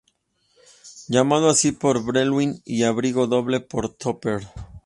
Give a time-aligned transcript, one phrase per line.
[1.09, 4.41] Llamado así por Breuil y "Abrigo Doble" por Topper.